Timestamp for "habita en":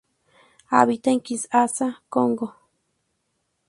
0.71-1.19